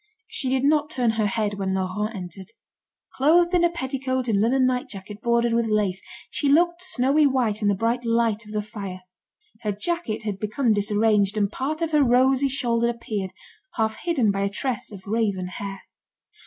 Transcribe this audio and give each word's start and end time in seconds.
She 0.27 0.49
did 0.49 0.63
not 0.63 0.89
turn 0.89 1.11
her 1.11 1.27
head 1.27 1.59
when 1.59 1.75
Laurent 1.75 2.15
entered. 2.15 2.53
Clothed 3.15 3.53
in 3.53 3.63
a 3.63 3.69
petticoat 3.69 4.27
and 4.27 4.41
linen 4.41 4.65
night 4.65 4.89
jacket 4.89 5.21
bordered 5.21 5.53
with 5.53 5.67
lace, 5.67 6.01
she 6.31 6.49
looked 6.49 6.81
snowy 6.81 7.27
white 7.27 7.61
in 7.61 7.67
the 7.67 7.75
bright 7.75 8.03
light 8.03 8.43
of 8.43 8.51
the 8.51 8.63
fire. 8.63 9.01
Her 9.61 9.71
jacket 9.71 10.23
had 10.23 10.39
become 10.39 10.73
disarranged, 10.73 11.37
and 11.37 11.51
part 11.51 11.83
of 11.83 11.91
her 11.91 12.01
rosy 12.01 12.49
shoulder 12.49 12.89
appeared, 12.89 13.29
half 13.75 13.97
hidden 13.97 14.31
by 14.31 14.41
a 14.41 14.49
tress 14.49 14.91
of 14.91 15.05
raven 15.05 15.45
hair. 15.45 15.81